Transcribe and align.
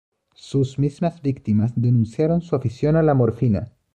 Sus 0.33 0.79
mismas 0.79 1.21
víctimas 1.21 1.73
denunciaron 1.75 2.41
su 2.41 2.55
afición 2.55 2.95
a 2.95 3.03
la 3.03 3.13
morfina. 3.13 3.71